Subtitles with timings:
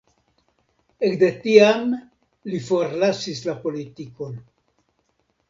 [1.09, 1.93] Ekde tiam
[2.53, 4.35] li forlasis la politikon.